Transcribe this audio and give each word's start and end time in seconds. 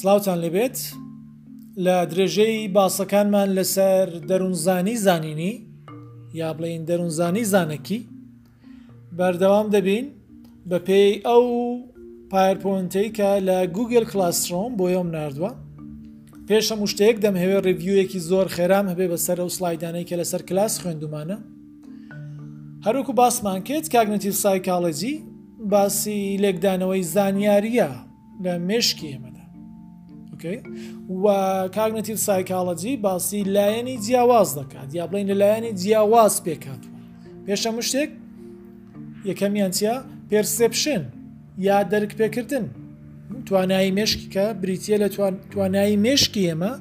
سلااوان 0.00 0.38
لێبێت 0.44 0.76
لە 1.84 1.96
درێژەی 2.10 2.70
باسەکانمان 2.76 3.50
لەسەر 3.58 4.06
دەروونزانی 4.30 4.96
زانینی 5.06 5.52
یا 6.40 6.48
بڵین 6.58 6.82
دەروونزانی 6.88 7.44
زانەکی 7.52 8.00
بەردەوام 9.18 9.66
دەبین 9.74 10.06
بە 10.70 10.78
پێی 10.86 11.12
ئەو 11.26 11.44
پایرپۆنتەی 12.32 13.08
کە 13.18 13.30
لە 13.48 13.58
گوگل 13.76 14.04
کلاسۆم 14.12 14.70
بۆ 14.78 14.86
یۆم 14.96 15.08
نردووە 15.16 15.52
پێشە 16.48 16.74
شتەیەک 16.92 17.16
دەمهوێ 17.24 17.56
ڕڤیوەکی 17.66 18.20
زۆر 18.30 18.46
خێرام 18.56 18.86
هەبێ 18.92 19.06
بەسەر 19.12 19.36
ئەو 19.42 19.48
سلایدانەی 19.56 20.06
کە 20.08 20.14
لەسەر 20.20 20.40
کلاس 20.48 20.74
خوێندومانە 20.82 21.36
هەروکو 22.86 23.12
باسمان 23.20 23.60
کرد 23.68 23.86
کاگنتیو 23.94 24.34
سایکالەجی 24.44 25.14
باسی 25.72 26.18
لێکدانەوەی 26.42 27.02
زانیاریە 27.14 27.90
لە 28.44 28.52
مشکی 28.70 29.08
ئێمەدا 29.12 29.37
بکەیت 30.38 30.62
و 31.22 31.26
کاگنەتیو 31.76 32.16
سایکالجی 32.26 32.92
باسی 33.06 33.40
لایەنی 33.54 33.94
جیاواز 34.06 34.48
دەکات 34.58 34.88
یا 34.98 35.04
بڵین 35.12 35.26
لەلایەنی 35.32 35.72
جیاواز 35.82 36.34
پێکاتوە 36.46 36.90
پێشە 37.46 37.70
شتێک 37.90 38.10
یەکەمیان 39.30 39.72
چیا 39.78 39.94
پرسپشن 40.30 41.02
یا 41.66 41.76
دەرک 41.92 42.12
پێکردن 42.20 42.66
توانایی 43.46 43.90
مشکی 43.98 44.26
کە 44.34 44.44
بریتە 44.62 44.94
لە 45.02 45.08
توانایی 45.52 45.96
مشکی 46.06 46.42
ئێمە 46.48 46.72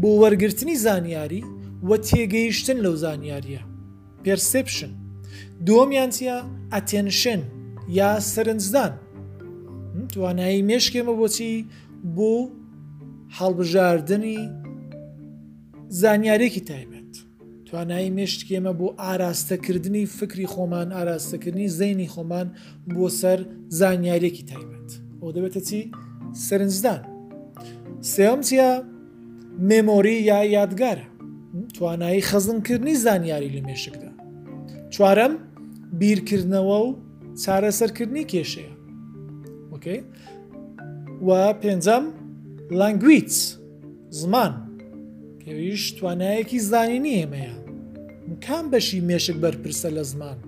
بۆ 0.00 0.10
وەرگرتنی 0.22 0.76
زانیاری 0.86 1.42
وە 1.88 1.96
تێگەیشتن 2.08 2.78
لەو 2.84 2.94
زانیاریە 3.04 3.62
پرسپشن 4.24 4.92
دومیان 5.66 6.10
چیا 6.16 6.36
ئەتێنشن 6.74 7.40
یا 7.98 8.10
سرنجدان 8.32 8.92
توانایی 10.14 10.60
مشکێمە 10.72 11.12
بۆچی 11.20 11.52
بۆ 12.16 12.32
هەڵبژاردننی 13.38 14.38
زانیارێکی 16.02 16.62
تایبەت 16.70 17.12
توانایی 17.68 18.10
مشتێمە 18.18 18.72
بۆ 18.78 18.88
ئاراستەکردنی 19.02 20.04
فکری 20.18 20.46
خۆمان 20.54 20.88
ئاراستەکردنی 20.96 21.68
زەینی 21.78 22.08
خۆمان 22.14 22.46
بۆ 22.94 23.06
سەر 23.20 23.38
زانیارێکی 23.80 24.44
تایبەت 24.52 24.88
ئەو 25.22 25.30
دەبێتە 25.36 25.60
چی 25.68 25.80
سرنجدان 26.46 27.00
سێم 28.14 28.40
چە 28.48 28.64
مێمۆری 29.68 30.16
یا 30.30 30.38
یادگارە 30.56 31.06
توانایی 31.76 32.22
خەزنکردنی 32.28 32.94
زانیاری 33.04 33.50
لە 33.56 33.60
مێشکدا 33.66 34.10
چوارەم 34.94 35.32
بیرکردنەوە 36.00 36.78
و 36.84 36.88
چارەسەرکردنی 37.42 38.28
کێشەیە 38.32 38.72
وەکەی 39.72 40.00
و 41.26 41.30
پێنجەم 41.62 42.04
لانگویت 42.70 43.56
زمان 44.10 44.54
پێویش 45.44 45.84
توانایەکی 45.98 46.58
زانی 46.70 47.00
نیەمەیە 47.06 47.54
کام 48.46 48.66
بەشی 48.72 49.00
مێشک 49.08 49.36
بەرپرسە 49.44 49.88
لە 49.96 50.02
زمان 50.10 50.38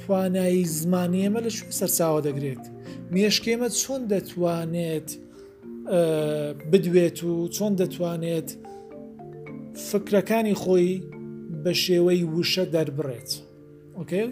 توانایی 0.00 0.64
زمانی 0.64 1.20
ئەمە 1.26 1.40
لە 1.46 1.50
چون 1.56 1.70
سەرچاوە 1.80 2.20
دەگرێت 2.28 2.64
مێشکێمە 3.14 3.68
چۆن 3.80 4.02
دەتوانێت 4.12 5.08
بدوێت 6.70 7.18
و 7.24 7.32
چۆن 7.56 7.72
دەتوانێت 7.80 8.48
فکرەکانی 9.90 10.54
خۆی 10.62 10.96
بە 11.64 11.72
شێوەی 11.84 12.22
وشە 12.36 12.64
دەربڕێت 12.74 13.30
ئۆکێ 13.98 14.22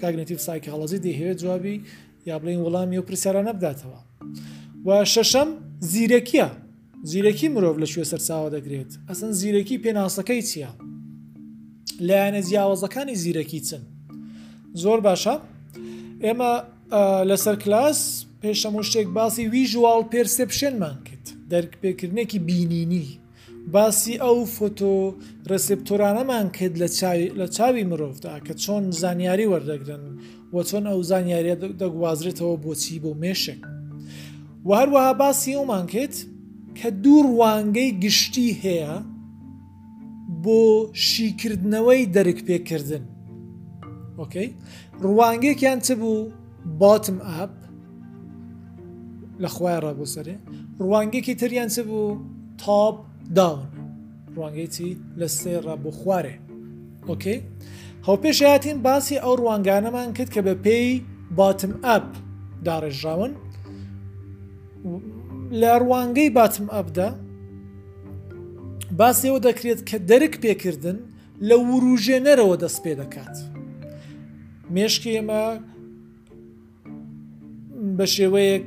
کاگنیتیف 0.00 0.38
سایکاڵەزی 0.48 1.00
دەهێت 1.06 1.36
جوابی 1.42 1.76
یا 2.28 2.36
بڵین 2.42 2.60
وەڵامی 2.64 2.96
و 3.00 3.06
پرسیارە 3.08 3.40
نەبداتەوە 3.48 4.00
و 4.86 4.88
شەشەم 5.14 5.50
زیرەکیە 5.88 6.48
زیرەکی 7.10 7.48
مرۆڤ 7.54 7.76
لە 7.82 7.86
شوێ 7.92 8.04
سەرچوە 8.10 8.48
دەگرێت 8.54 8.90
ئەسن 9.08 9.32
زیرەکی 9.40 9.82
پێناسەکەی 9.84 10.42
چییە 10.50 10.70
لایەنە 12.06 12.40
جیاوازەکانی 12.48 13.16
زیرەکی 13.22 13.60
چن 13.68 13.82
زۆر 14.82 14.98
باشە 15.06 15.34
ئێمە 16.24 16.52
لەسەر 17.30 17.56
کلاس 17.64 18.00
پێشەمو 18.42 18.82
شتێک 18.88 19.08
باسی 19.16 19.44
ویژواڵ 19.54 20.02
پرسپشنمان 20.14 20.96
کرد 21.06 21.26
دەرکپێکردنێکی 21.52 22.38
بینینی 22.48 23.06
باسی 23.74 24.14
ئەو 24.24 24.38
فۆتۆ 24.56 24.94
ڕسپتۆرانەمان 25.50 26.46
کرد 26.56 26.74
لە 27.40 27.46
چاوی 27.56 27.84
مرۆڤدا 27.90 28.34
کە 28.46 28.52
چۆن 28.62 28.82
زانیاری 29.02 29.46
وەردەگرن 29.52 30.04
و 30.54 30.56
چۆن 30.68 30.84
ئەو 30.90 31.00
زانیاریە 31.10 31.56
دەگوازرێتەوە 31.82 32.56
بۆچی 32.64 32.96
بۆ 33.02 33.12
مێشک 33.22 33.60
و 34.66 34.70
هەروەها 34.80 35.12
باسی 35.22 35.52
ئەومان 35.58 35.86
کرد 35.94 36.14
کە 36.78 36.88
دوو 37.04 37.18
ڕوانگەی 37.30 37.90
گشتی 38.04 38.46
هەیە 38.64 38.92
بۆ 40.44 40.60
شیکردنەوەی 41.08 42.02
دەرک 42.14 42.38
پێکردن 42.48 43.04
ئۆکەی 44.18 44.48
ڕوانگەیەکیان 45.04 45.78
چ 45.86 45.88
بوو 46.00 46.18
باتم 46.80 47.18
ئاپ 47.28 47.52
لە 49.42 49.48
خخوای 49.54 49.78
ڕبوو 49.84 50.12
سەرێ 50.14 50.36
ڕوانگەیەکی 50.82 51.34
تریان 51.40 51.68
چ 51.74 51.76
بوو 51.88 52.08
تاپ 52.62 52.96
داون 53.36 53.62
ڕوانگەیتی 54.36 54.90
لە 55.20 55.28
سێ 55.38 55.54
ڕبوو 55.66 55.90
خوارێ 56.00 56.34
ئۆکەی 57.08 57.38
هەوپێشهاتین 58.08 58.78
باسی 58.86 59.16
ئەو 59.24 59.34
ڕوانگانەمان 59.42 60.08
کرد 60.16 60.30
کە 60.34 60.40
بە 60.46 60.54
پێی 60.64 60.90
باتم 61.38 61.72
ئەپ 61.84 62.06
داڕێژراون 62.66 63.32
لە 65.60 65.72
ڕوانگەی 65.84 66.30
باتم 66.38 66.66
ئەبدا 66.74 67.08
باسەوە 68.98 69.38
دەکرێت 69.48 69.80
کە 69.88 69.96
دەرک 70.10 70.34
پێکردن 70.44 70.98
لە 71.48 71.56
وروژێنەرەوە 71.70 72.56
دەست 72.62 72.78
پێ 72.84 72.92
دەکات 73.00 73.36
مێشکی 74.74 75.10
ئێمە 75.16 75.44
بە 77.96 78.06
شێوەیەک 78.16 78.64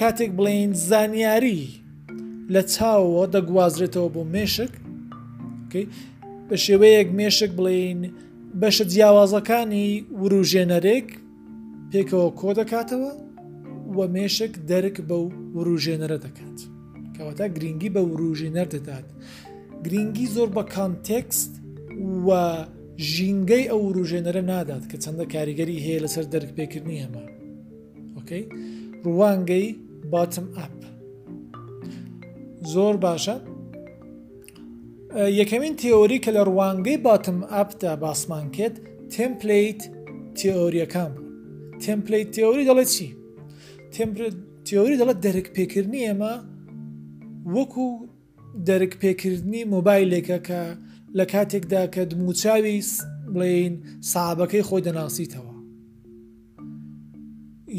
کاتێک 0.00 0.30
بڵین 0.38 0.72
زانیاری 0.88 1.62
لە 2.54 2.62
چاوەوە 2.74 3.24
دەگوازرێتەوە 3.34 4.08
بۆ 4.14 4.22
مێشک 4.34 4.72
بە 6.48 6.56
شێوەیەک 6.66 7.08
مێشک 7.18 7.50
بڵین 7.58 8.00
بەشە 8.60 8.84
جیاوازەکانی 8.92 9.88
وروژێنەرێک 10.20 11.06
پێکەوە 11.92 12.28
کۆ 12.40 12.50
دەکاتەوە 12.58 13.10
وە 13.96 14.06
مێشک 14.16 14.52
دەرک 14.70 14.96
بە 15.08 15.16
و 15.24 15.28
وروژێنەرە 15.58 16.18
دەکات 16.24 16.58
کەواتە 17.14 17.46
گرنگی 17.56 17.90
بە 17.96 18.00
وروژینەر 18.12 18.66
دەدات 18.74 19.06
گرنگی 19.86 20.26
زۆر 20.36 20.48
بە 20.56 20.62
کانتێکست 20.74 21.52
و 22.26 22.28
ژینگەی 23.12 23.64
ئەو 23.70 23.80
وروژێنەرە 23.90 24.42
نادات 24.50 24.84
کە 24.90 24.96
چەندە 25.04 25.24
کاریگەری 25.34 25.82
هەیە 25.86 26.00
لەسەر 26.04 26.24
دەرک 26.32 26.50
پێکردنی 26.58 27.02
هەمە 27.04 27.24
ئۆکەی 28.16 28.42
ڕوانگەی 29.04 29.66
باتم 30.12 30.46
ئەپ 30.58 30.74
زۆر 32.72 32.94
باشە 33.06 33.36
یەکەمین 35.40 35.74
تیۆری 35.80 36.18
کە 36.24 36.30
لە 36.36 36.42
ڕوانگەی 36.48 36.96
باتم 37.06 37.38
ئەپدا 37.52 37.92
باسمانکێت 38.04 38.74
تمپلیت 39.14 39.80
تیۆریەکان 40.38 41.12
تمپلیت 41.84 42.28
تیۆری 42.36 42.66
دەڵێ 42.70 42.84
چی 42.94 43.08
تیۆری 43.94 44.96
دەڵە 45.00 45.14
دەرک 45.24 45.46
پێکردنی 45.56 46.00
ئێمە 46.06 46.34
وەکو 47.54 47.88
دەرک 48.68 48.92
پێکردنی 49.02 49.62
مۆبایلێکە 49.74 50.38
کە 50.46 50.62
لە 51.18 51.24
کاتێکدا 51.32 51.82
کە 51.94 52.02
دموچاوی 52.12 52.78
بڵین 53.34 53.74
سابەکەی 54.12 54.62
خۆی 54.68 54.82
دەناسییتەوە 54.88 55.54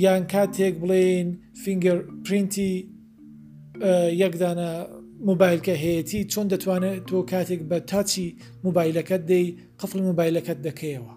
یان 0.05 0.23
کاتێک 0.33 0.73
بڵین 0.83 1.27
فینگەر 1.63 1.97
پرینتی 2.25 2.71
یەکدانە 4.23 4.69
موبایلکە 5.29 5.75
هەیەی 5.83 6.23
چۆن 6.31 6.45
دەتوانێت 6.53 6.99
تۆ 7.09 7.17
کاتێک 7.31 7.61
بە 7.69 7.77
تاچی 7.89 8.27
موبایلەکەت 8.65 9.21
دەی 9.31 9.45
قفل 9.79 9.97
موبایلەکەت 10.07 10.59
دەکەیەوە 10.67 11.13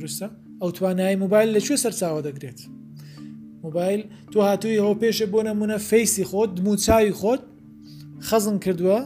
درستە 0.00 0.28
ئەو 0.60 0.70
توانایی 0.76 1.20
موبایل 1.22 1.50
لەکوێ 1.56 1.76
سەرچاوە 1.84 2.20
دەگرێت 2.26 2.60
مۆبایل 3.66 4.00
تو 4.32 4.38
هاتووی 4.48 4.78
هەو 4.84 4.94
پێشە 5.02 5.26
بۆ 5.34 5.40
نەمونە 5.48 5.76
فەیسی 5.90 6.24
خۆت 6.30 6.50
دموچوی 6.58 7.10
خۆت 7.20 7.42
خەزم 8.28 8.56
کردووە 8.64 9.00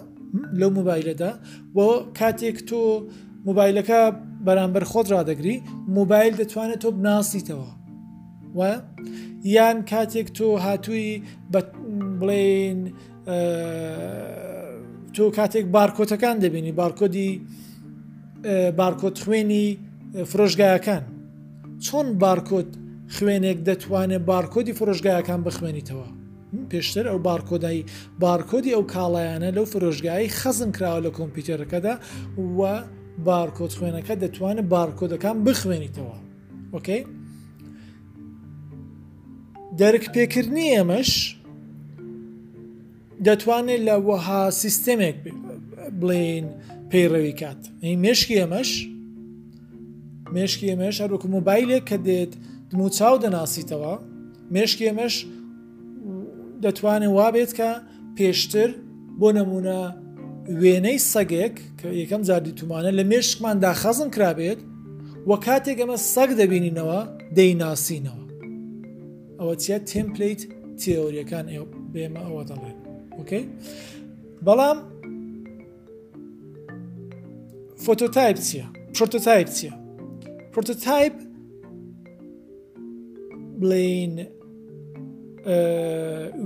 لەو 0.61 0.71
مۆبایلەدا 0.79 1.31
بۆ 1.77 1.87
کاتێک 2.19 2.59
تۆ 2.69 2.83
مۆبایلەکە 3.49 4.01
بەرامبەر 4.47 4.85
خۆت 4.91 5.07
ڕدەگری 5.15 5.57
مۆبایل 5.99 6.33
دەتوانێت 6.41 6.81
تۆ 6.83 6.89
بناسییتەوە 6.99 7.71
وە 8.59 8.71
یان 9.57 9.79
کاتێک 9.93 10.29
تۆ 10.39 10.47
هاتووی 10.67 11.12
بڵێن 12.21 12.79
تۆ 15.15 15.25
کاتێک 15.39 15.67
بارکۆتەکان 15.77 16.37
دەبینی 16.45 16.73
بارکۆدی 16.81 17.31
بارکۆت 18.81 19.17
خوێنی 19.25 19.65
فرۆژگایەکان 20.31 21.03
چۆن 21.87 22.07
بارکۆت 22.23 22.71
خوێنێک 23.17 23.59
دەتوانێت 23.69 24.23
بارکۆدی 24.31 24.73
فرۆژگایەکان 24.79 25.41
بخوێنیتەوە 25.47 26.09
پێشتر 26.71 27.05
ئەو 27.11 27.19
بارکۆدایی 27.29 27.85
بارکۆدی 28.23 28.71
ئەو 28.77 28.85
کاڵایانە 28.95 29.51
لەو 29.57 29.65
فرۆژگایی 29.73 30.29
خەزم 30.41 30.71
کراوە 30.77 31.01
لە 31.07 31.11
کۆمپیوتەرەکەدا 31.19 31.95
وە 32.59 32.75
بارکۆت 33.29 33.73
خوێنەکە 33.79 34.15
دەتوانێت 34.23 34.67
بارکۆدەکان 34.75 35.37
بخوێنیتەوە 35.47 36.17
وەکەی 36.75 37.03
دەرک 39.81 40.05
پێکردنی 40.15 40.67
ئێمەش 40.77 41.11
دەتوانێت 43.27 43.81
لە 43.89 43.97
وەها 44.09 44.41
سیستەمێک 44.62 45.17
بڵین 46.01 46.47
پەیڕەوی 46.91 47.35
کات 47.41 47.61
مشکی 48.05 48.37
ئێمەش 48.41 48.71
مشکی 50.37 50.67
ئێمەش 50.73 50.97
هەروکو 51.03 51.27
مۆبایلێک 51.35 51.85
کە 51.91 51.99
دێت 52.09 52.33
دم 52.70 52.81
و 52.87 52.88
چاو 52.99 53.17
دەناسیتەوە 53.25 53.93
مشکێمەش 54.56 55.14
دەتوانێت 56.64 57.12
وابێت 57.19 57.50
کە 57.58 57.70
پێشتر 58.19 58.70
بۆ 59.20 59.28
نمونە 59.38 59.81
وێنەی 60.62 60.99
سەگێک 61.12 61.56
کە 61.81 61.88
یەکەم 62.00 62.22
زاردی 62.28 62.55
تومانە 62.61 62.90
لە 62.99 63.05
مێشکماندا 63.11 63.72
خەزم 63.82 64.08
کرابێت 64.17 64.61
وە 65.28 65.37
کاتێک 65.46 65.78
ئەمە 65.82 65.96
سەگ 66.14 66.31
دەبینینەوە 66.40 67.00
دەیناسینەوە 67.37 68.25
ئەوە 69.40 69.55
چە 69.64 69.75
تمپلیت 69.90 70.40
تێوریەکان 70.81 71.46
بێمە 71.93 72.23
ئەوە 72.28 72.43
دەڵێن 72.50 72.78
وکەی 73.20 73.44
بەڵام 74.46 74.78
فۆتۆتایپ 77.84 78.38
چیە 78.49 78.66
پرۆتۆتایپ 78.96 79.49
چیە 79.56 79.73
پرۆتۆتایپ 80.52 81.14
بڵین 83.61 84.12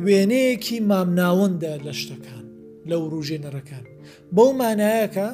وێنەیەکی 0.07 0.79
مامناوەندە 0.91 1.75
لە 1.87 1.93
شتەکان 2.01 2.45
لەو 2.91 3.03
ڕوژێنەرەکان 3.13 3.85
بەو 4.37 4.49
مانایەکە 4.61 5.29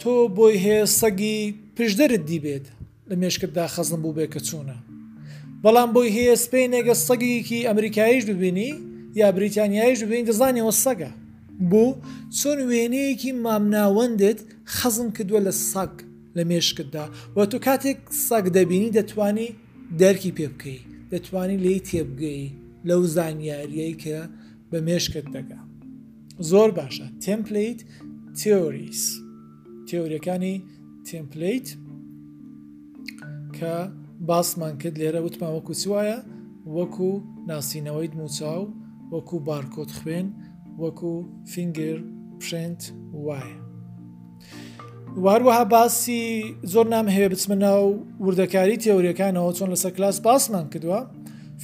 تۆ 0.00 0.14
بۆی 0.36 0.54
هەیە 0.64 0.84
سەگی 1.00 1.38
پشدەرت 1.76 2.22
دیبێت 2.30 2.66
لە 3.08 3.14
مێشکتدا 3.20 3.64
خەزم 3.74 4.00
بوو 4.04 4.16
بێ 4.18 4.26
کە 4.34 4.40
چوونە 4.48 4.78
بەڵام 5.62 5.90
بۆی 5.94 6.10
هەیە 6.16 6.34
سپینێگە 6.44 6.94
سەگیکی 7.06 7.66
ئەمریکاییش 7.70 8.24
ببینی 8.30 8.68
یا 9.20 9.28
بریتانیاییش 9.38 9.98
ببین 10.06 10.24
دەزانیەوە 10.30 10.72
سەگە 10.84 11.10
بوو 11.70 11.98
چۆن 12.38 12.58
وێنەیەکی 12.70 13.30
مامناوەندت 13.44 14.38
خەزم 14.76 15.08
کردووە 15.16 15.40
لە 15.46 15.52
سەگ 15.72 15.94
لە 16.36 16.42
مێشکتدا 16.50 17.04
وە 17.36 17.42
تو 17.50 17.58
کاتێک 17.66 17.98
سەگ 18.28 18.44
دەبینی 18.56 18.90
دەتوانی 18.98 19.50
دەرکی 20.02 20.32
پێ 20.36 20.46
بکەی 20.54 20.80
دەتوانی 21.12 21.58
لی 21.64 21.80
تێبگەی 21.90 22.46
لەو 22.88 23.02
زانیاریەی 23.14 23.94
کە 24.02 24.18
بە 24.70 24.78
مێشکت 24.86 25.26
دەگا 25.36 25.60
زۆر 26.50 26.70
باشە 26.78 27.06
تمپلیت 27.24 27.80
تیۆریس 28.38 29.00
تیۆریەکانی 29.88 30.56
تمپلیت 31.08 31.66
کە 33.56 33.74
باسمان 34.28 34.74
کرد 34.80 34.96
لێرە 35.00 35.20
وتمان 35.26 35.52
وەکو 35.56 35.72
سوایە 35.82 36.18
وەکو 36.76 37.10
ناسینەوەی 37.50 38.10
موچاو 38.20 38.62
وەکو 39.12 39.36
بارکۆت 39.48 39.90
خوێن 39.98 40.26
وەکو 40.82 41.14
فینگر 41.52 41.96
پرنت 42.40 42.80
وایە 43.26 43.67
وهروەها 45.24 45.64
باسی 45.74 46.20
زۆر 46.74 46.86
نام 46.94 47.06
هەیە 47.14 47.28
بچمە 47.32 47.56
ناو 47.66 47.82
وردەکاری 48.26 48.76
تێوریەکانەوە 48.84 49.50
چۆن 49.58 49.68
لەسەر 49.74 49.90
کلاس 49.96 50.16
باسمان 50.28 50.66
کردووە 50.72 51.00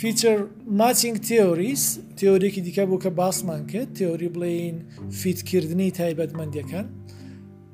فیچر 0.01 0.39
ماچنگ 0.81 1.17
تێۆریس 1.31 1.85
تێۆریەکی 2.21 2.61
دیکە 2.67 2.85
بوو 2.89 3.03
کە 3.05 3.11
باسمان 3.21 3.63
کرد 3.73 3.89
تێۆری 3.99 4.29
بڵین 4.35 4.77
فیتکردنی 5.21 5.91
تایبەتمەندیەکان 6.01 6.87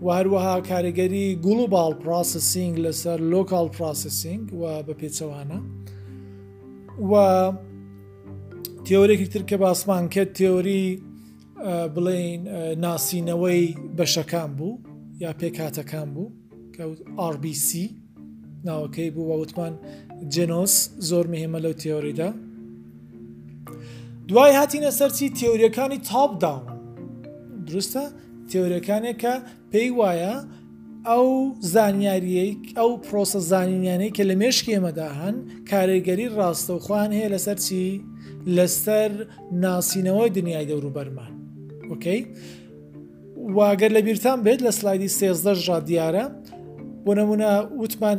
وهروەها 0.06 0.54
کارگەری 0.70 1.24
گوڵوبال 1.46 1.92
پراسسینگ 2.02 2.74
لەسەر 2.84 3.18
لۆکال 3.34 3.66
پراسسینگ 3.76 4.44
و 4.60 4.64
بە 4.86 4.94
پێچەوانە 5.00 5.58
و 7.10 7.12
تێۆرێکی 8.86 9.26
تر 9.32 9.42
کە 9.50 9.54
باسمان 9.64 10.04
کرد 10.14 10.30
تێۆری 10.38 10.84
بڵین 11.94 12.40
ناسینەوەی 12.86 13.64
بەشەکان 13.98 14.50
بوو 14.58 14.89
یا 15.22 15.30
پێکاتەکان 15.40 16.08
بوو 16.14 16.32
کە 16.74 16.82
RBC 17.32 17.68
ناوەکەی 18.66 19.10
بوو 19.14 19.32
وتمان 19.42 19.72
جنۆس 20.34 20.74
زۆر 21.08 21.26
مهمە 21.34 21.58
لەو 21.64 21.74
تیۆریدا 21.82 22.28
دوای 24.28 24.52
هاتیینە 24.60 24.90
سەرچی 24.98 25.26
تیۆریەکانی 25.38 25.98
تاپداون 26.10 26.62
درستە 27.68 28.04
تیۆریەکانێک 28.50 29.16
کە 29.22 29.34
پێی 29.72 29.88
وایە 29.98 30.34
ئەو 31.10 31.26
زانیاریەی 31.74 32.52
ئەو 32.78 32.90
پرۆسە 33.06 33.40
زانینیانەی 33.50 34.10
کە 34.16 34.22
لە 34.30 34.34
مێشکی 34.40 34.72
ئێمەدا 34.76 35.08
هەن 35.20 35.36
کارێگەری 35.70 36.28
ڕاستەوخواان 36.38 37.10
هەیە 37.18 37.28
لەسەر 37.34 37.56
چی 37.66 37.82
لەسەر 38.56 39.10
ناسینەوەی 39.64 40.30
دنیای 40.36 40.66
دەوروبەرمان 40.70 41.32
وکەی؟ 41.90 42.20
واگەر 43.58 43.90
لە 43.96 44.00
بیران 44.08 44.38
بێت 44.46 44.60
لە 44.66 44.70
سلایدی 44.78 45.08
سێزدە 45.18 45.52
ژا 45.64 45.78
دیارە 45.88 46.24
بۆ 47.04 47.12
نمونە 47.18 47.52
وتمان 47.82 48.18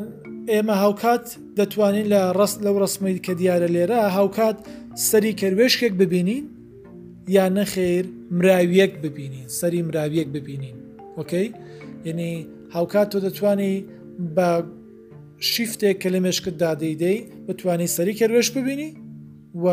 ئێمە 0.51 0.75
هاوکات 0.83 1.25
دەتوانین 1.59 2.07
لە 2.13 2.21
ڕست 2.39 2.57
لەو 2.65 2.75
ڕسمەی 2.83 3.17
کە 3.25 3.33
دیارە 3.39 3.67
لێرە 3.75 3.99
هاوکات 4.17 4.57
سەری 5.09 5.33
کەروێشکێک 5.41 5.93
ببینین 6.01 6.43
یان 7.37 7.51
نەخێر 7.57 8.03
مراویەک 8.37 8.93
ببینین 9.03 9.47
سەری 9.59 9.81
مراویەک 9.87 10.27
ببینین 10.37 10.77
وەکەی 11.19 11.47
یعنی 12.07 12.31
هاوکات 12.75 13.07
تۆ 13.13 13.17
دەتوانی 13.27 13.73
بە 14.35 14.49
شیفتێک 15.51 15.95
کە 16.03 16.07
لە 16.13 16.19
مێشکت 16.25 16.55
دادەیدەی 16.63 17.17
بتوانانی 17.47 17.87
سەری 17.95 18.13
کەروێش 18.19 18.47
ببینی 18.57 18.89
و 19.63 19.67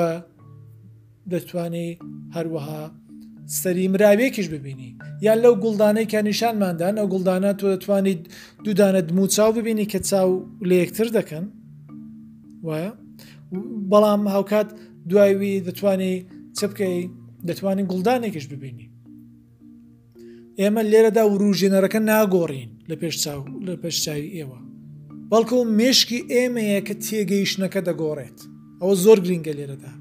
دەتوانانی 1.33 1.89
هەروەها 2.37 2.83
سەری 3.63 3.85
مراوێکیش 3.95 4.47
ببینی 4.55 4.89
یان 5.27 5.39
لەو 5.45 5.53
گوڵدانەی 5.65 6.07
کە 6.13 6.19
نیشانماندان 6.31 6.95
ئەو 6.99 7.07
گوڵدانە 7.13 7.51
تۆ 7.61 7.67
دەتوانیت 7.75 8.21
دوودانە 8.65 9.01
دموچاو 9.09 9.51
ببینی 9.59 9.87
کە 9.93 9.99
چاو 10.11 10.29
لە 10.69 10.75
یەکتر 10.83 11.09
دەکەن 11.19 11.45
وایە 12.67 12.91
بەڵام 13.91 14.23
هاوکات 14.35 14.69
دوایوی 15.11 15.55
دەتوانانی 15.69 16.15
چ 16.57 16.61
بکەی 16.71 16.97
دەتوانین 17.49 17.87
گوڵدانێکیش 17.91 18.47
ببینی 18.53 18.87
ئێمە 20.61 20.83
لێرەدا 20.93 21.23
وروژێنەرەکە 21.33 22.01
ناگۆڕین 22.11 22.71
لە 22.91 22.95
پێش 23.01 23.15
چاو 23.25 23.41
لە 23.67 23.75
پێش 23.83 23.97
چاوی 24.05 24.35
ئێوە 24.37 24.59
بەڵکو 25.31 25.57
مشکی 25.81 26.21
ئێمەیە 26.35 26.81
کە 26.87 26.95
تێگەیشتەکە 27.05 27.81
دەگۆڕێت 27.89 28.39
ئەوە 28.81 28.95
زۆر 29.05 29.19
گرینگە 29.25 29.53
لێرەدا 29.59 29.93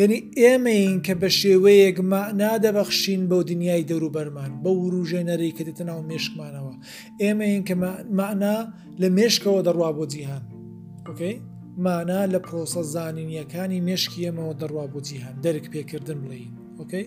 یعنی 0.00 0.18
ئێمەین 0.42 0.94
کە 1.06 1.14
بە 1.20 1.28
شێوەیەک 1.40 1.96
نادەبەخشین 2.42 3.22
بەو 3.30 3.42
دنیای 3.50 3.84
دەوروبەرمان 3.90 4.50
بە 4.62 4.70
وروژێنەرەی 4.84 5.52
کە 5.56 5.62
دێتە 5.68 5.84
ناو 5.90 6.00
مێشکمانەوە 6.10 6.74
ئێمەین 7.22 7.62
کە 7.68 7.74
معنا 8.20 8.56
لە 9.00 9.08
مێشکەوە 9.16 9.60
دەڕوا 9.66 9.90
بۆ 9.98 10.04
جیهان 10.12 10.44
ئۆکەی 11.08 11.34
مانا 11.86 12.20
لە 12.32 12.38
پرۆسە 12.46 12.82
زانینیەکانی 12.94 13.80
مێشکی 13.88 14.20
ئێمەوە 14.26 14.54
دەڕوا 14.62 14.84
بۆ 14.92 14.98
جیهان 15.08 15.34
دەرک 15.44 15.64
پێکردن 15.72 16.18
بڵین 16.24 16.52
ئۆکەی 16.78 17.06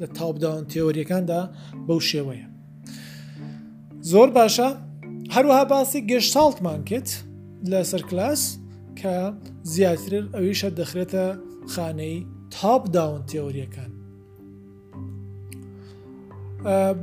لە 0.00 0.06
تاوبداون 0.16 0.64
تێوەریەکاندا 0.72 1.40
بەو 1.86 2.00
شێوەیە 2.10 2.48
زۆر 4.10 4.28
باشە 4.38 4.68
هەروەها 5.34 5.64
باسی 5.72 6.00
گەشتساڵتمان 6.10 6.80
کرد 6.90 7.08
لە 7.70 7.80
سەر 7.90 8.02
کلاس 8.10 8.42
کە 9.00 9.14
زیاتر 9.74 10.12
ئەویشە 10.34 10.70
دەخرێتە 10.78 11.24
خانەی 11.68 12.26
تاپ 12.50 12.82
داون 12.94 13.22
تێوریەکان 13.32 13.90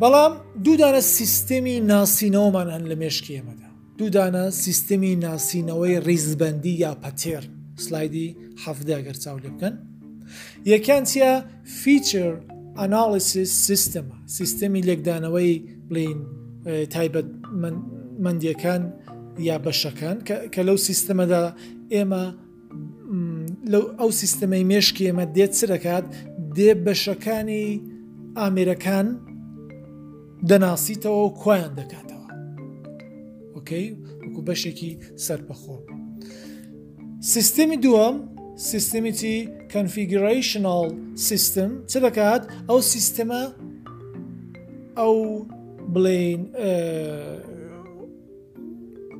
بەڵام 0.01 0.33
دوودانە 0.65 1.01
سیستەمی 1.17 1.77
ناسینەوەمان 1.91 2.67
هەن 2.75 2.83
لە 2.91 2.95
مێشکی 3.01 3.31
ئێمەدا 3.37 3.69
دوودانە 3.99 4.43
سیستەمی 4.63 5.13
ناسینەوەی 5.25 5.95
ریزبندی 6.07 6.73
یا 6.83 6.93
پەتێر 7.03 7.43
سلایدی 7.85 8.27
حەفدەگەر 8.63 9.15
چاو 9.23 9.37
لێ 9.43 9.49
بکەن 9.55 9.75
یەکیان 10.73 11.03
چە 11.11 11.25
فیچر 11.81 12.31
ئەنالیسیس 12.79 13.51
سیستەمە 13.69 14.15
سیستەمی 14.37 14.81
لێکدانەوەی 14.87 15.53
بڵین 15.89 16.19
تایبەت 16.95 17.27
مندیەکان 18.25 18.83
یا 19.49 19.57
بەشەکان 19.65 20.17
کە 20.53 20.61
لەو 20.67 20.77
سیستەمەدا 20.87 21.43
ئێمە 21.95 22.23
لەو 23.73 23.83
ئەو 23.99 24.09
سیستەمەی 24.21 24.63
مێشکی 24.71 25.05
ئێمە 25.09 25.25
دێت 25.35 25.53
سرەکات 25.59 26.05
دێ 26.57 26.69
بەشەکانی 26.85 27.67
ئامێرەکان 28.39 29.07
دەناسیتەوە 30.49 31.23
کۆیان 31.41 31.71
دەکاتەوە 31.79 32.27
ئۆکەی 33.55 33.87
وەکو 34.23 34.41
بەشێکی 34.47 34.91
سەرپەخۆ 35.25 35.77
سیستمی 37.33 37.77
دووەم 37.85 38.15
سیستمیتی 38.71 39.35
کنفیگرڕیشنال 39.73 40.87
سیستم 41.29 41.69
چ 41.89 41.93
دەکات 42.07 42.41
ئەو 42.69 42.79
سیستەمە 42.93 43.41
ئەو 44.99 45.15
بڵین 45.93 46.41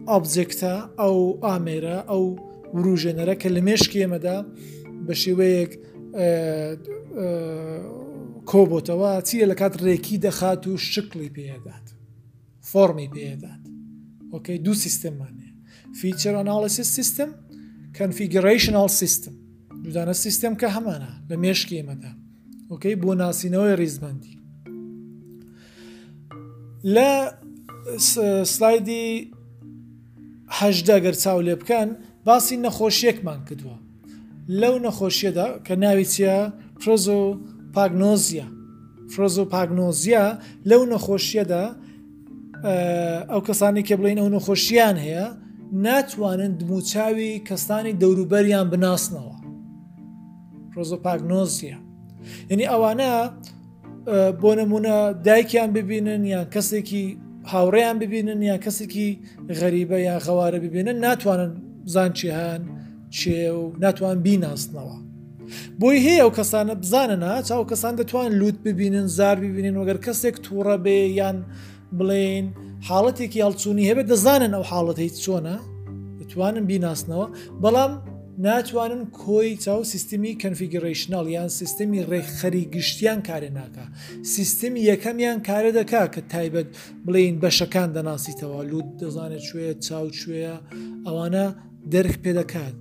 ئابجێکتە 0.10 0.74
ئەو 1.00 1.18
ئامێرە 1.44 1.98
ئەو 2.12 2.24
وروژێنەرە 2.74 3.36
کە 3.42 3.50
لە 3.56 3.62
مێشکی 3.68 4.00
ئێمەدا 4.04 4.38
بە 5.08 5.14
شێوەیەک 5.24 5.72
کۆبتەوە 8.52 9.12
چییە 9.28 9.46
لە 9.52 9.56
کات 9.60 9.74
ڕێکی 9.86 10.18
دەخات 10.26 10.64
و 10.68 10.72
شکلی 10.92 11.30
پێدات 11.36 11.86
فۆمی 12.72 13.08
پێدات 13.16 13.64
ئۆکەی 14.34 14.60
دوو 14.66 14.76
سیستممانەیە 14.86 15.52
فیچر 16.00 16.34
ئەناڵسی 16.40 16.84
سیستم 16.96 17.30
کنفیگرریشنال 18.00 18.90
سیستم 19.02 19.34
دودانە 19.84 20.14
سیستم 20.24 20.54
کە 20.62 20.68
هەمانە 20.76 21.12
لە 21.30 21.36
مێشکی 21.44 21.76
ئێمەدا 21.80 22.12
ئۆکەی 22.72 22.96
بۆ 23.02 23.12
ناسینەوەی 23.22 23.76
ریزبندی 23.82 24.36
لە 26.96 27.12
سلایدیهدا 28.54 30.98
گەر 31.06 31.16
چاو 31.24 31.40
لێ 31.48 31.56
بکەن 31.62 31.90
باسی 32.30 32.56
نەخۆشیەکمان 32.66 33.40
کردووە 33.50 33.76
لەو 34.62 34.76
نەخۆشیەدا 34.86 35.48
کە 35.66 35.74
ناوی 35.84 36.06
چیا 36.14 36.40
فرۆزۆ 36.82 37.20
پاگنۆزیە 37.76 38.48
فرۆزۆ 39.14 39.44
پاگنۆزیە 39.56 40.24
لەو 40.70 40.82
نەخۆشیەدا 40.94 41.64
ئەو 43.32 43.42
کەسانی 43.48 43.82
کە 43.88 43.94
بڵین 44.00 44.20
ئەو 44.22 44.30
نەخۆشییان 44.36 44.96
هەیە 45.06 45.26
ناتوانن 45.86 46.52
دموچاوی 46.62 47.32
کەستانی 47.50 47.92
دەوروبەریان 48.02 48.68
بناسنەوە 48.74 49.36
ڕۆزۆ 50.76 50.98
پاگنۆزیە 51.06 51.78
یعنی 52.50 52.66
ئەوانە 52.72 53.12
بۆ 54.42 54.52
نمونە 54.60 54.96
دایکیان 55.28 55.70
ببینن 55.78 56.22
یان 56.34 56.46
کەسێکی 56.54 57.02
هاوڕێیان 57.54 57.98
ببینن 58.04 58.40
یان 58.50 58.60
کەسێکی 58.66 59.08
غەریبە 59.60 59.98
یان 60.08 60.20
خەوارە 60.26 60.60
ببینن 60.66 60.98
ناتوانن 61.08 61.54
بزان 61.90 62.14
چی 62.14 62.28
هەن 62.30 62.62
چێ 63.18 63.52
و 63.62 63.74
ناتوان 63.86 64.18
بیناستنەوە 64.28 64.98
بۆی 65.80 65.98
هەیە 66.08 66.26
و 66.30 66.32
کەسانە 66.40 66.74
بزاننا 66.84 67.34
چاو 67.48 67.64
کەسان 67.72 67.94
دەتوان 68.00 68.32
لوت 68.40 68.58
ببینن 68.68 69.08
زار 69.18 69.36
ببینین 69.36 69.76
وەگەر 69.84 69.98
کەسێک 70.06 70.36
تووڕە 70.46 70.78
بێ 70.86 71.00
یان 71.20 71.38
بڵێن 71.98 72.46
حاڵەتێکی 72.90 73.40
هەڵچوونی 73.46 73.86
هەبێت 73.90 74.08
دەزانن 74.14 74.52
ئەو 74.58 74.64
حاڵەت 74.72 74.98
هیچ 75.06 75.16
چۆنە 75.26 75.56
دەتوانن 76.20 76.66
بیناستنەوە 76.72 77.28
بەڵام 77.64 77.92
ناتوانن 78.48 79.02
کۆی 79.22 79.52
چاو 79.66 79.80
سیستمی 79.94 80.32
کنفیگرڕیشنال 80.44 81.26
یان 81.38 81.50
سیستمی 81.60 82.02
ڕێخەری 82.12 82.64
گشتیان 82.76 83.20
کارێ 83.30 83.50
ناکە 83.58 83.86
سیستمی 84.36 84.82
یەکەمیان 84.92 85.40
کارە 85.48 85.72
دەکا 85.80 86.04
کە 86.14 86.22
تایبەت 86.34 86.68
بڵین 87.06 87.36
بەشەکان 87.44 87.90
دەناسیتەوە 87.98 88.60
لوود 88.70 88.88
دەزانێت 89.02 89.44
شوێ 89.50 89.68
چاو 89.86 90.08
شوێە 90.22 90.54
ئەوانە 91.08 91.46
دەرخ 91.94 92.16
پێدەکات 92.24 92.76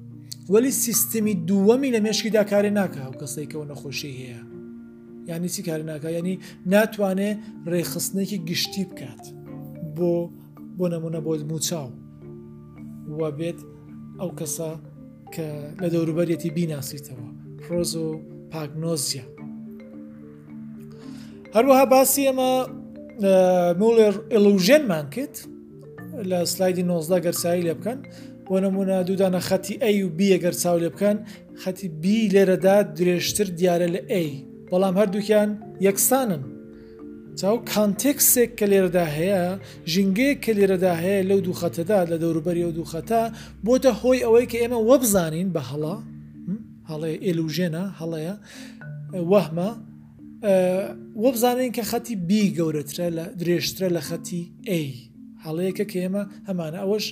وەلی 0.52 0.70
سیستمی 0.84 1.34
دووەمی 1.48 1.90
لە 1.94 2.00
مێشکیدا 2.06 2.42
کارێ 2.52 2.70
ناکە 2.80 3.02
و 3.10 3.14
کەسێک 3.20 3.46
کەەوە 3.50 3.64
نەخۆشی 3.70 4.12
هەیە 4.20 4.40
یانی 5.30 5.48
چی 5.54 5.62
کار 5.68 5.80
ناکە 5.92 6.08
ینی 6.18 6.34
ناتوانێ 6.72 7.30
ڕێخستنێکی 7.72 8.38
گشتی 8.50 8.84
بکات 8.90 9.22
بۆ 9.96 10.12
بۆ 10.78 10.84
نەمونە 10.94 11.20
بۆ 11.26 11.32
موچاو 11.50 11.88
وا 13.18 13.30
بێت 13.38 13.58
ئەو 14.20 14.30
کەسە 14.40 14.70
کە 15.34 15.46
لە 15.82 15.88
دەوروبەرەتی 15.92 16.50
بیناسییتەوە 16.56 17.28
پرۆز 17.60 17.92
و 18.04 18.06
پاگنۆزیە 18.52 19.26
هەروەها 21.54 21.84
باسی 21.92 22.22
ئەمە 22.28 22.50
مولر 23.80 24.14
ئلوژێنمان 24.34 25.06
کرد 25.14 25.34
لە 26.30 26.38
سلایدی 26.52 26.82
90 26.90 27.22
گەرسایی 27.26 27.62
لێ 27.66 27.74
بکەن 27.80 27.98
بۆ 28.50 28.56
نمونە 28.64 28.96
دوودانە 29.08 29.40
خەتی 29.48 29.74
ئەی 29.84 29.96
و 30.06 30.08
بیەگەر 30.18 30.54
چاو 30.62 30.76
لێ 30.82 30.88
بکەن 30.94 31.16
خەتی 31.62 31.88
بی 32.02 32.18
لێرەدا 32.34 32.76
درێژتر 32.98 33.48
دیارە 33.58 33.88
لە 33.94 34.00
ئەی 34.12 34.30
بەڵام 34.70 34.94
هەردووکیان 35.00 35.48
یەکسانن 35.88 36.42
چاو 37.40 37.56
کانتێکسێک 37.72 38.50
کە 38.58 38.66
لێرەدا 38.72 39.06
هەیە 39.16 39.42
ژینگەیە 39.92 40.34
کە 40.44 40.52
لێرەدا 40.58 40.92
هەیە 41.02 41.22
لەو 41.30 41.38
دوو 41.46 41.58
خەتەدا 41.62 41.98
لە 42.10 42.16
دەوروبەری 42.22 42.64
و 42.68 42.72
دوو 42.78 42.90
خەتە 42.92 43.22
بۆتە 43.66 43.90
هۆی 44.02 44.20
ئەوەی 44.24 44.46
کە 44.52 44.58
ئێمە 44.62 44.78
وەبزانین 44.90 45.48
بە 45.54 45.62
هەڵا 45.70 45.96
هەڵێ 46.90 47.10
ئێلوژێنە 47.26 47.84
هەڵەیە 48.00 48.34
وەحمە 49.32 49.70
وە 51.22 51.30
بزانین 51.34 51.70
کە 51.76 51.82
خەتی 51.90 52.14
بی 52.28 52.44
گەورەترە 52.58 53.06
لە 53.16 53.24
درێژترە 53.40 53.88
لە 53.96 54.02
خەتی 54.08 54.42
ئەی 54.70 54.88
هەڵەیەکە 55.44 55.84
کە 55.90 55.96
ئێمە 56.02 56.22
هەمانە 56.48 56.78
ئەوەش 56.84 57.06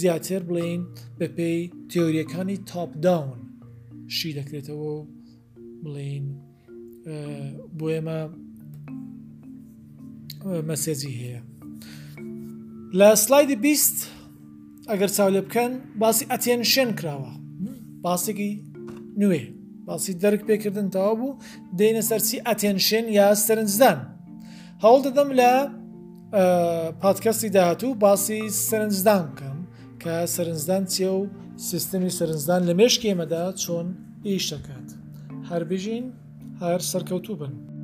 زیاتر 0.00 0.40
بڵین 0.48 0.80
بە 1.18 1.26
پێی 1.36 1.60
تیۆریەکانی 1.90 2.58
تاپداون 2.70 3.38
شی 4.16 4.30
دەکرێتەوە 4.38 4.94
بڵین 5.84 6.24
بۆ 7.78 7.86
ئێمە 7.94 8.20
مەسێزی 10.68 11.12
هەیە 11.22 11.40
لە 12.98 13.08
سلایدی 13.24 13.56
بیست 13.66 13.96
ئەگەر 14.90 15.10
چاو 15.16 15.28
لێ 15.34 15.42
بکەن 15.48 15.72
باسی 16.00 16.24
ئەتێن 16.32 16.60
شێن 16.72 16.90
کراوە 16.98 17.30
باسێکی 18.04 18.52
نوێ 19.20 19.42
باسی 19.88 20.12
دەرک 20.22 20.40
پێکردن 20.48 20.88
تاوا 20.94 21.12
بوو 21.20 21.38
دێنە 21.78 22.02
سەرسی 22.08 22.38
ئەتێنشێن 22.46 23.06
یا 23.18 23.26
سەرنجدان 23.46 23.98
هەوڵ 24.82 25.00
دەدەم 25.06 25.30
لە 25.40 25.52
پادکەستی 27.00 27.48
داهاتوو 27.50 27.94
باسی 27.94 28.50
سەرنجدان 28.66 29.22
بکەم 29.30 29.58
کە 30.02 30.14
سەرنجدان 30.34 30.84
چێ 30.94 31.08
و 31.18 31.26
سیستمی 31.68 32.10
سەرنجدان 32.18 32.60
لە 32.68 32.72
مێشکێمەدا 32.80 33.44
چۆن 33.62 33.86
ئیشەکات 34.28 34.88
هەر 35.48 35.62
بژین 35.70 36.04
هەر 36.62 36.80
سەرکەوتوو 36.90 37.36
بن. 37.40 37.77